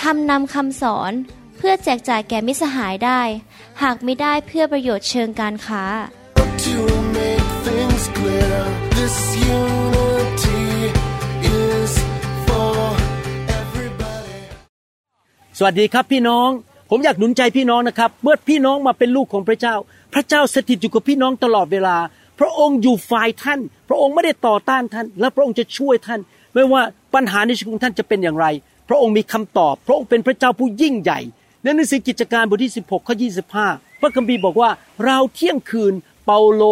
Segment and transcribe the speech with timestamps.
[0.00, 1.12] ทำนำคำสอน
[1.56, 3.20] เพื่อแจกจ่ายแก่มิสหายได้
[3.82, 5.84] หากไม่ได้เพื่อประโยชน์เชิงการค้า
[6.66, 6.78] To
[7.18, 8.58] make things clear,
[8.98, 9.16] this
[9.58, 10.64] unity
[11.62, 11.92] is
[12.46, 12.76] for
[13.60, 14.40] everybody.
[15.58, 16.48] สวัสดีครับพี่น้อง
[16.90, 19.74] ผมอยากหนุนใจพี่น้องนะครับ เมื่อพี่น้องมาเป็นลูกของพระเจ้า
[20.14, 21.96] พระเจ้าสถิตอยู่กับพี่น้องตลอดเวลา
[22.38, 26.20] พระองค์อยู่ฝ่ายท่าน พระองค์ไม่ได้ต่อต้านท่าน และพระองค์จะช่วยท่าน
[26.54, 26.82] ไม่ว่า
[27.14, 28.46] ปัญหาในชีวิตของท่านจะเป็นอย่างไร
[28.88, 31.20] พระองค์มีคำตอบ พระองค์เป็นพระเจ้าผู้ยิ่งใหญ่
[31.62, 33.14] ในหนังสือกิจการบทที่ 16ข้อ
[33.58, 34.70] 25 พระคัมภีร์บอกว่า
[35.04, 36.62] เราเที่ยงคืนเปาโล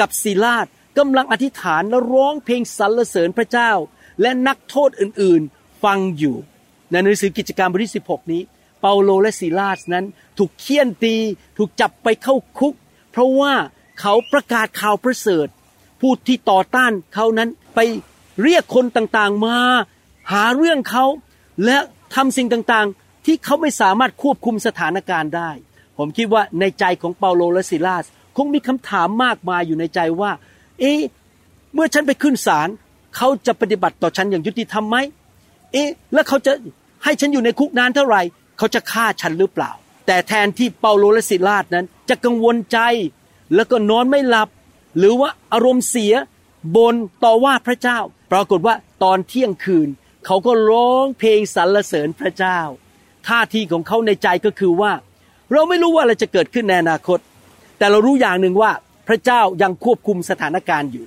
[0.00, 0.66] กับศิลาด
[0.98, 3.72] กำลังอธิษฐานและร้องเพลงสรรเสริญพระเจ้า
[4.20, 6.36] และนักโทษอื่นๆฟังอยู่
[6.90, 8.42] ในหนังสือกิจการบทที่ 16 นี้
[8.80, 10.04] เปาโลและซีลาสนั้น
[10.38, 11.16] ถูกเคี่ยนตี
[11.58, 12.74] ถูกจับไปเข้าคุก
[13.10, 13.54] เพราะว่า
[14.00, 15.46] เขาประกาศข่าวประเสริฐ
[16.00, 17.78] ผู้ที่ต่อต้านเขานั้นไป
[18.42, 19.58] เรียกคนต่างๆมา
[20.32, 21.04] หาเรื่องเขา
[21.64, 21.76] และ
[22.14, 25.50] ทำสิ่งต่างๆ ที่เขาไม่สามารถควบคุมสถานการณ์ได้
[25.98, 28.04] ผมคิดว่าในใจของเปาโลและซิลาส
[28.36, 30.32] คงมีคำถามมากมายอยู่ในใจว่า
[30.80, 31.00] เอ๊ะ
[31.74, 32.68] เมื่อฉันไปขึ้นศาล
[33.16, 34.96] เขาจะปฏิบัติต่อฉันอย่างยุติธรรมไหม
[35.72, 36.52] เอ๊ะแล้วเขาจะ
[37.04, 38.22] ให้ฉันอยู่ในคุกนานเท่าไหร่
[38.58, 39.70] เขาจะฆ่าฉันหรือเปล่า
[40.06, 42.78] แต่แทนที่เปาโลและซิลาสนั้น จะกังวลใจ
[43.54, 44.48] แล้วก็นอนไม่หลับ
[44.98, 46.14] หรือว่าอารมณ์เสีย
[46.76, 47.98] บนต่อว่าพระเจ้า
[48.32, 49.88] ปรากฏว่าตอนเที่ยงคืน
[50.26, 52.60] เขาก็ร้องเพลงสรรเสริญพระเจ้า
[53.28, 54.92] ท่าทีของเขาในใจก็คือว่า
[55.52, 57.18] เราไม่รู้ว่าอะไรจะเกิดขึ้นในอนาคต
[57.78, 58.72] แต่เรารู้อย่างหนึ่งว่า
[59.08, 61.06] พระเจ้ายังควบคุมสถานการณ์อยู่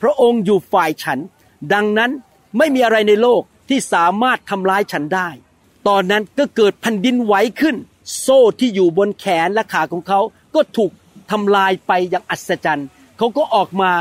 [0.00, 1.18] พระองค์อยู่ฝ่ายฉัน
[1.72, 2.10] ดังนั้น
[2.58, 5.28] ไม่มีอะไรในโลกที่สามารถทำร้ายฉันได้
[5.88, 7.76] ตอนนั้นก็เกิดแผ่นดินไหวขึ้น
[8.20, 10.20] โซ่ที่อยู่บนแขนและขาของเขา
[10.54, 10.90] ก็ถูก
[11.30, 12.88] ทำลายไปอย่างอัศจรรย์
[13.18, 13.92] เขาก็ออกมา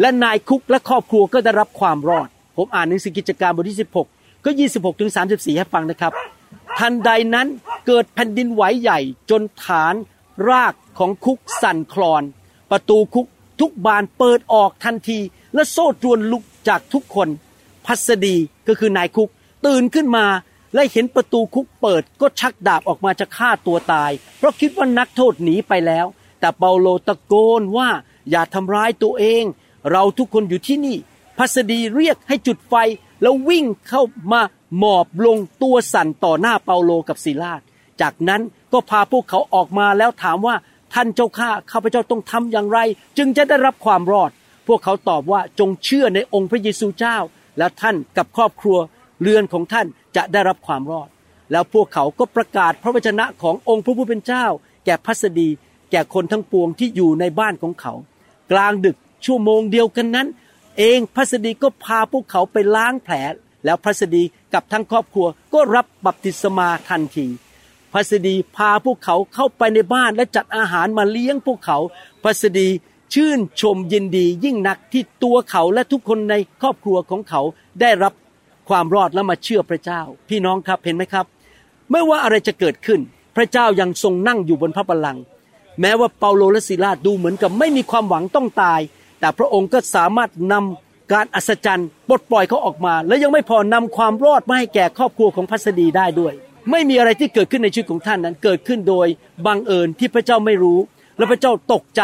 [0.00, 2.28] และนายคุกและครอบครัวก็ได้รับความรอด
[2.58, 3.78] ผมอ่านหนังสือกิจการบทที่
[4.10, 6.12] 16 ก็ 26 ถึง 34 ให้ฟังนะครับ
[6.78, 7.46] ทันใดนั้น
[7.86, 9.94] เกิดแผ่นดินไหวใหญ่จนฐาน
[10.48, 12.22] รากของคุกสั่นคลอน
[12.70, 13.26] ประตูคุก
[13.60, 15.18] ทุกบานเปิดออกทันที
[15.54, 17.28] และโซ่ตรวนลุกจากทุกคน
[17.86, 18.36] พัสดี
[18.68, 19.28] ก็คือนายคุก
[19.66, 20.26] ตื่นขึ้นมา
[20.74, 26.06] และเห็นประตูคุกเปิดก็ชักดาบออกมาจะฆ่าตัวตาย เพราะคิดว่านักโทษหนีไปแล้ว
[26.40, 27.88] แต่เปาโลตะโกนว่า
[28.30, 29.44] อย่าทำร้ายตัวเอง
[29.92, 30.96] เราทุกคนอยู่ที่นี่
[31.38, 32.74] พัสดีเรียกให้จุดไฟ
[33.22, 34.40] แล้ววิ่งเข้ามา
[34.78, 37.60] หมอบลงตัวสั่นต่อหน้าเปาโลกับศิลาด
[38.00, 40.54] จากนั้นก็พาพวกเขาออกมาแล้วถามว่า
[40.94, 42.78] ท่านเจ้าข้าข้าพเจ้าต้องทำอย่างไร
[43.18, 44.30] จึงจะได้รับความรอด
[44.66, 47.16] พวกเขาตอบว่าจงเชื่อในองค์พระเยซูเจ้า
[47.58, 48.78] และท่านกับครอบครัว
[49.22, 51.08] เรือนของท่านจะได้รับความรอด
[51.52, 54.44] แล้วพวกเขาก็ประกาศพระวจนะขององค์พระผู้เป็นเจ้า
[54.86, 55.48] แก่พัสดี
[55.90, 57.92] แก่คนทั้งปวงที่อยู่ในบ้านของเขา
[58.52, 60.26] กลางดึกชั่วโมงเดียวกันนั้น
[60.78, 63.14] เองพัสดีก็พาพวกเขาไปล้างแผล
[63.64, 64.22] แล้วพัสดี
[64.52, 67.26] กับทั้งครอบครัวก็รับบัพติศมาทันที
[67.92, 71.78] พัสดีพาพวกเขาเข้าไปในบ้านและจัดอาหารมาเลี้ยงพวกเขา
[72.24, 72.68] พัสดี
[73.14, 77.42] ชื่นชมยินดียิ่งนักที่ตัวเขาและทุกคนในครอบครัวของเขา
[77.80, 78.12] ได้รับ
[78.68, 81.26] ความรอดและมาเชื่อพระเจ้า พี่น้องครับเห็นไหมครับ
[81.90, 83.00] ไม่ว่าอะไรจะเกิดขึ้น
[83.36, 85.22] พระเจ้ายังทรงนั่งอยู่บนพระบัลลังก์
[85.80, 88.80] แม้ว่าเปาโลและศิลาดูเหมือนกับไม่มีความหวังต้องตาย
[89.20, 96.34] แต่พระองค์ก็สามารถนำการอัศจรรย์ปลดปล่อยเขาออกมา และยังไม่พอนำความรอดมาให้แก่ครอบครัวของพัสดีได้ด้วย
[96.70, 99.06] ไม่มีอะไรที่เกิดขึ้นในชีวิตของท่านนั้น เกิดขึ้นโดย
[99.46, 100.78] บังเอิญที่พระเจ้าไม่รู้
[101.18, 102.02] และพระเจ้าตกใจ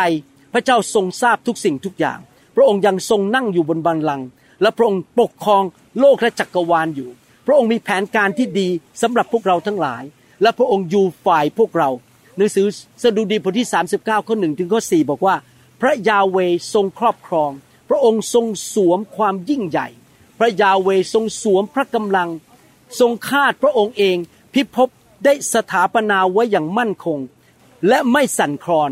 [0.54, 2.18] พระเจ้าทรงทราบทุกสิ่งทุกอย่าง
[2.56, 4.26] พระองค์ยังทรงนั่งอยู่บนบัลลังก์
[4.62, 5.62] และพระองค์ปกครอง
[6.00, 7.10] โลกและจักรวาลอยู่
[7.46, 8.68] พระองค์มีแผนการที่ดี
[9.02, 10.02] สำหรับพวกเราทั้งหลาย
[10.42, 11.90] และพระองค์อยู่ฝ่ายพวกเรา
[12.36, 12.66] หนังสือ
[13.02, 15.34] สดุดีบทที่ 39ข้อหนึ่งถึงข้อ4บอกว่า
[15.80, 16.38] พระยาเว
[16.72, 17.50] ทรงครอบครอง
[17.88, 19.88] พระองค์ทรงสวมความยิ่งใหญ่
[20.38, 22.30] พระยาเวทรงสวมพระกำลัง
[22.98, 24.16] ทรงคาดพระองค์เอง
[24.54, 24.88] พิภพ
[25.24, 27.18] ได้สถาปนาไว้อย่างมั่นคง
[27.88, 28.90] และไม่สั่นคลอน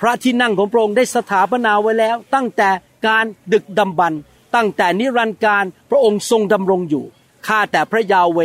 [0.00, 2.70] พระที่นั่งของพระองค์ได้สถาปนาไว้แล้ว ตั้งแต่
[3.06, 4.14] การดึกดำบรร
[4.54, 7.04] ตั้งแต่นิรันดร์การพระองค์ทรงดำรงอยู่
[7.46, 8.38] ข้าแต่พระยาเว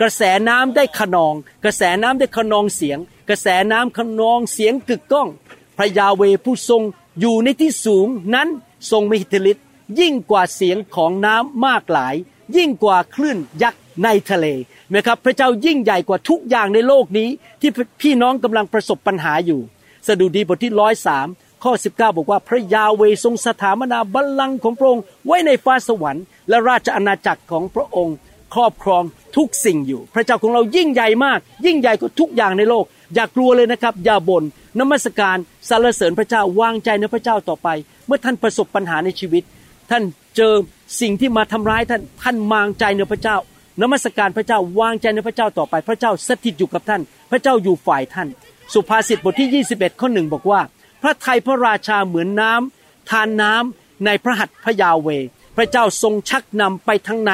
[0.00, 2.98] กระแสน้ำได้ขนอง กระแสน้ำได้ขนองเสียง
[3.28, 5.28] กระแสน้ำขนองเสียงกึกก้อง
[5.76, 6.82] พระยาเวผู้ทรง
[7.20, 8.48] อยู่ในที่สูงนั้น
[8.90, 9.64] ทรงมีอิทธิฤทธิ์
[10.00, 12.14] ยิ่งกว่าเสียงของน้ำมากหลาย
[12.56, 14.46] ยิ่งกว่าคลื่นยักษ์ในทะเล
[14.94, 17.28] นะครับพระเจ้ายิ่งใหญ่กว่าทุกอย่างในโลกนี้
[17.60, 17.70] ที่
[18.02, 19.60] พี่น้องกำลังประสบปัญหาอยู่
[20.06, 21.26] สดุดีบทที่ร้อยสาม
[21.62, 28.16] ข้อ 19 บอกว่าพระยาเวทรงสถาปนาบัลลังก์ของพระองค์ไว้ในฟ้าสวรรค์ และราชอาณาจักรของพระองค์
[28.54, 29.02] ครอบครอง
[29.36, 32.84] ทุกสิ่งอยู่ พระเจ้าของเรายิ่งใหญ่มาก ยิ่งใหญ่กว่าทุกอย่างในโลก
[33.14, 34.44] อย่ากลัวเลยนะครับ อย่าบน่น
[34.80, 35.36] นมัสการ
[35.68, 37.68] สรรเสริญพระเจ้าวางใจในพระเจ้าต่อไป
[38.06, 39.42] เมื่อท่านประสบปัญหาในชีวิต
[39.90, 40.02] ท่าน
[40.36, 40.52] เจอ
[41.00, 43.36] สิ่งที่มาทำร้ายท่านท่านมางใจในพระเจ้า
[43.82, 48.28] นมัสการพระเจ้าวางใจในพระเจ้าต่อไป พระเจ้าสถิตอยู่กับท่าน พระเจ้าอยู่ฝ่ายท่าน
[48.74, 50.60] สุภาษิตบทที่ 21 ข้อหนึ่งบอกว่า
[51.02, 55.08] พระไทยพระราชาเหมือนน้ำทานน้ำในพระหัตถ์พระยาเว
[55.56, 57.32] พระเจ้าทรงชักนำไปทางไหน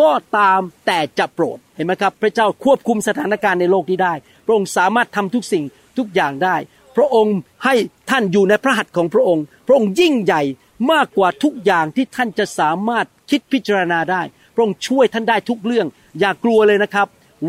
[0.00, 5.64] ก็ตามแต่จะโปรดเห็นไหมครับ พระเจ้าควบคุมสถานการณ์ในโลกนี้ได้ พระองค์สามารถทำทุกสิ่ง
[5.98, 6.56] ทุกอย่างได้
[6.96, 7.74] พระองค์ให้
[8.10, 10.42] ท่านอยู่ในพระหัตถ์ของพระองค์ พระองค์ยิ่งใหญ่
[10.92, 14.22] มากกว่าทุกอย่างที่ท่านจะสามารถคิดพิจารณาได้
[14.54, 15.86] พระองค์ช่วยท่านได้ทุกเรื่อง
[16.20, 17.06] อย่ากลัวเลยนะครับ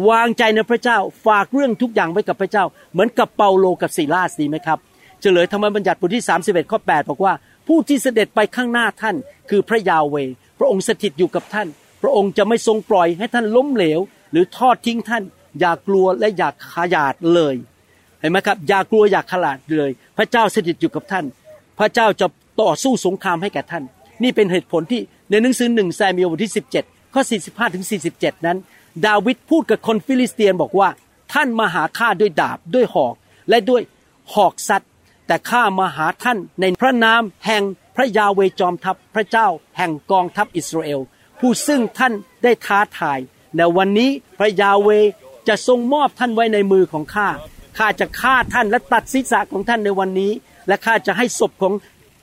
[0.09, 4.79] วางใจในพระเจ้าฝากเรื่องทุกอย่างไว้กับพระเจ้า เหมือนกับเปาโลกับซีลาสดีไหมครับ
[5.21, 7.33] เฉลยธรรมบัญญัติบทที่ 31ข้อ8บอกว่า
[7.67, 9.15] ผู้ที่เสด็จไปข้างหน้าท่าน
[9.49, 10.15] คือพระยาห์เวห์
[10.59, 11.67] พระองค์สถิตอยู่กับท่าน
[12.01, 13.99] พระองค์จะไม่ทรงปล่อยให้ท่านล้มเหลว
[14.31, 15.23] หรือทอดทิ้งท่าน
[15.59, 17.55] อย่ากลัวและอย่าขยาดเลย
[18.21, 21.25] เห็นไหมครับ อย่ากลัวอย่าขยาดเลย พระเจ้าสถิตอยู่กับท่าน
[21.79, 22.27] พระเจ้าจะ
[22.61, 23.83] ต่อสู้สงครามให้แก่ท่าน
[24.23, 26.53] นี่เป็นเหตุผลที่ในหนังสือหนึ่งซามูเอลบทที่
[26.83, 27.85] 17 ข้อ 45ถึง
[28.15, 28.57] 47 นั้น
[29.05, 30.89] ดาวิดพูดกับคนฟิลิสเตียนบอกว่า
[31.33, 33.15] ท่านมาหาข้าด้วยดาบด้วยหอก
[33.49, 33.81] และด้วย
[34.33, 34.89] หอกสัตว์
[35.27, 37.63] แต่ข้ามาหาท่านในพระนามแห่ง
[37.95, 39.47] พระยาเวจอมทัพพระเจ้า
[39.77, 40.99] แห่งกองทัพอิสราเอล
[41.39, 42.13] ผู้ซึ่งท่าน
[42.43, 43.19] ได้ท้าทาย
[43.57, 44.09] ในวันนี้
[44.39, 44.89] พระยาเว
[45.47, 47.27] จะทรงมอบท่านไว้ในมือของข้า
[47.77, 50.31] ข้าจะฆ่าท่านและตัดศีรษะของท่านในวันนี้
[50.67, 51.73] และข้าจะให้ศพของ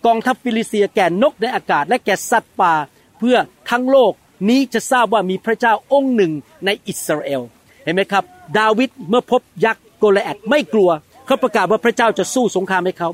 [0.06, 2.74] กองทัพฟิลิเตียแก่นกในอากาศ และแก่สัตว์ป่า
[3.18, 3.36] เพื่อ
[3.70, 4.12] ทั้งโลก
[4.48, 6.32] นี้จะทราบว่ามีพระเจ้าองค์หนึ่ง
[6.66, 7.42] ในอิสราเอล
[7.84, 8.24] เห็นไหมครับ
[8.58, 10.90] ดาวิดเมื่อพบยักษ์โกลแอดไม่กลัว
[11.26, 13.08] เขาประกาศว่าพระเจ้าจะสู้สงครามให้เขา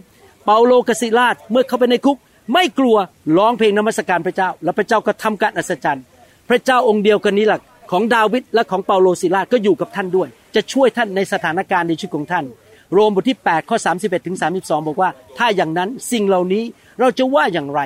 [0.44, 2.19] เปาโลกบศิลาสเมื่อเขาไปในคุก
[2.52, 2.96] ไม่กลัว
[3.37, 6.04] ร้องเพลงนมัสการพระเจ้า แล้วพระเจ้าก็ทำการอัศจรรย์
[6.48, 7.60] พระเจ้าองค์เดียวกันนี้แหละ
[7.90, 12.44] ของดาวิดและของเปาโลศิลาสก็อยู่กับท่านด้วย จะช่วยท่านในสถานการณ์ในชีวิตของท่าน
[12.92, 16.64] โรมบทที่ 8 ข้อ 31ถึง32 บอกว่า ถ้าอย่างนั้นสิ่งเหล่านี้
[17.00, 17.81] เราจะว่าอย่างไร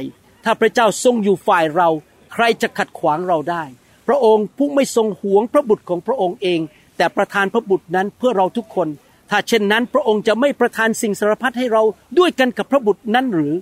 [0.45, 1.89] ถ้าพระเจ้าทรงอยู่ฝ่ายเรา
[2.33, 3.65] ใครจะขัดขวางเราได้
[4.09, 6.61] พระองค์ผู้ไม่ทรงหวงพระบุตรของพระองค์เอง
[6.97, 8.89] แต่ประทานพระบุตรนั้นเพื่อเราทุกคน
[9.31, 11.83] ถ้าเช่นนั้นพระองค์จะไม่ประทานสิ่งสารพัดให้เรา
[12.19, 13.55] ด้วยกันกับพระบุตรนั้นหรือ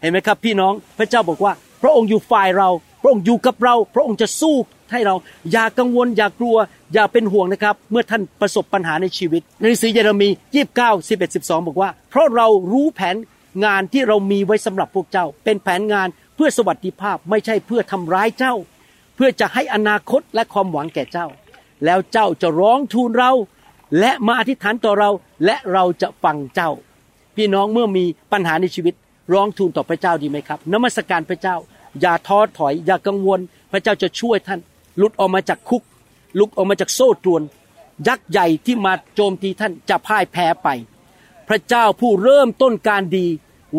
[0.00, 1.52] เห็นไหมครับ พี่น้องพระเจ้าบอกว่า
[1.82, 2.68] พระองค์อยู่ฝ่ายเรา
[3.02, 4.56] พระองค์อยู่กับเรา พระองค์จะสู้
[4.92, 5.14] ให้เรา
[5.52, 6.56] อย่ากังวลอย่ากลัว
[6.94, 10.28] อย่าเป็นห่วงนะครับ เมื่อท่านประสบปัญหาในชีวิต ในหนังสือเยเรมี
[10.68, 13.16] 29 11 12บอกว่า เพราะเรารู้แผน
[13.64, 18.54] งานที่เรามีไว้สำหรับพวกเจ้า เป็นแผนงานเพื่อสวัสดิภาพไม่ใช่เพื่อทำร้ายเจ้า
[19.14, 21.26] เพื่อจะให้อนาคตและความหวังแก่เจ้า
[21.84, 23.32] แล้วเจ้าจะร้องทูลเรา
[24.00, 25.10] และมาอธิษฐานต่อเรา
[25.44, 26.70] และเราจะฟังเจ้า
[27.36, 28.94] พี่น้องเมื่อมีปัญหาในชีวิต
[29.32, 31.56] ร้องทูลต่อพระเจ้าดีไหมครับนมัสการพระเจ้า
[32.00, 33.40] อย่าท้อถอย อย่ากังวล
[33.72, 34.60] พระเจ้าจะช่วยท่าน
[35.00, 35.82] หลุดออกมาจากคุก
[36.36, 37.42] หลุดออกมาจากโซ่ตรวน
[38.08, 40.68] ยักษ์ใหญ่ที่มาโจมตีท่านจะพ่ายแพ้ไป
[41.48, 43.26] พระเจ้าผู้เริ่มต้นการดี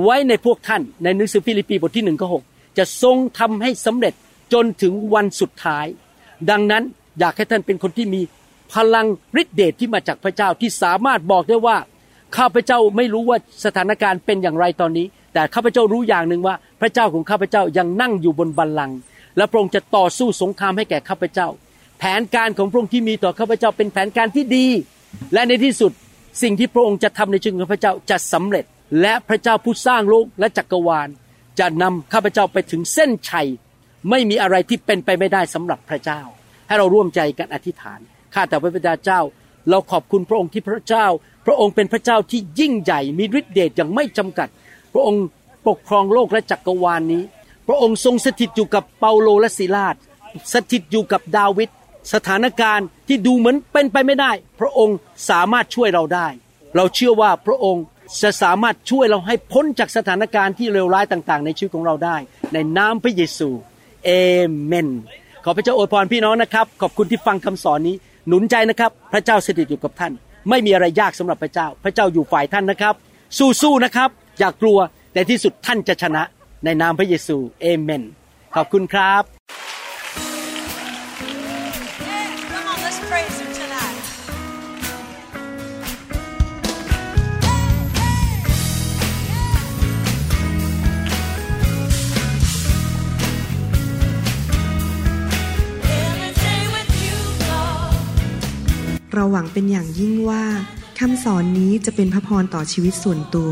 [0.03, 2.35] ไว้ในพวกท่านในหนังสือฟิลิปปีบทที่หนึ่งข้อหก
[2.77, 4.13] จะทรงทำให้สำเร็จ
[4.53, 5.85] จนถึงวันสุดท้าย
[6.49, 6.83] ดังนั้น
[7.19, 8.21] อยากให้ท่านเป็นคนที่มี
[8.73, 9.07] พลัง
[9.41, 11.77] ฤทธิเดชที่มาจากพระเจ้าที่สามารถบอกได้ว่า
[12.37, 18.97] ข้าพเจ้าไม่รู้ว่าสถานการณ์เป็นอย่างไรตอนนี้ แต่ข้าพเจ้ารู้อย่างหนึ่งว่า พระเจ้าของข้าพเจ้ายังนั่งอยู่บนบัลลังก์
[19.37, 21.47] และพระองค์จะต่อสู้สงครามให้แก่ข้าพเจ้า
[21.99, 24.67] แผนการของพระองค์ที่มีต่อข้าพเจ้าเป็นแผนการที่ดี
[25.33, 25.91] และในที่สุด
[26.41, 28.65] สิ่งที่พระองค์จะทำในชีวิตของข้าพเจ้าจะสำเร็จ
[29.01, 31.09] และพระเจ้าผู้สร้างโลกและจักรวาล
[31.59, 33.47] จะนำข้าพเจ้าไปถึงเส้นชัย
[34.09, 36.21] ไม่มีอะไรที่เป็นไปไม่ได้สำหรับพระเจ้า
[36.67, 37.99] ให้เราร่วมใจกันอธิษฐาน
[38.33, 39.21] ข้าแต่พระบิดาเจ้า
[39.69, 41.07] เราขอบคุณพระองค์ที่พระเจ้า
[41.45, 44.47] พระองค์เป็นพระเจ้าที่ยิ่งใหญ่มีฤทธิเดชอย่างไม่จำกัด
[44.93, 45.23] พระองค์
[45.67, 47.23] ปกครองโลกและจักรวาลนนี้
[47.67, 49.95] พระองค์ทรงสถิตอยู่กับเปาโลและศิลาด
[50.53, 51.69] สถิตอยู่กับดาวิด
[52.13, 54.97] สถานการณ์ที่ดูเหมือนเป็นไปไม่ได้ พระองค์
[55.29, 56.27] สามารถช่วยเราได้
[56.75, 57.83] เราเชื่อว่าพระองค์
[58.21, 62.17] จะสามารถช่วยเราให้พ้นจากสถานการณ์ที่เลวร้ายต่างๆ ในชีวิตของเราได้
[62.53, 63.49] ในนามพระเยซู
[64.05, 64.09] เอ
[64.63, 64.87] เมน
[65.43, 67.95] ขอพระเจ้าอวยพรพี่น้องนะครับ ขอบคุณที่ฟังคำสอนนี้
[68.27, 70.13] หนุนใจนะครับ พระเจ้าสถิตอยู่กับท่าน
[70.49, 72.95] ไม่มีอะไรยากสำหรับพระเจ้า พระเจ้าอยู่ฝ่ายท่านนะครับ
[73.61, 74.77] สู้ๆนะครับ อย่ากลัว
[75.13, 76.23] แต่ที่สุดท่านจะชนะ
[76.63, 78.03] ในนามพระเยซูเอเมน
[78.55, 79.23] ขอบคุณครับ
[99.13, 100.43] เราหวังเป็นอย่างยิ่งว่า
[100.99, 103.51] คำสอนนี้จะเป็นพระพรต่อชีวิตส่วนตัว